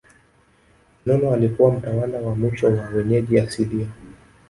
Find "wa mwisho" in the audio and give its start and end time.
2.21-2.67